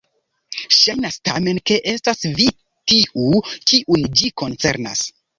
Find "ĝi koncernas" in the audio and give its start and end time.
4.21-5.05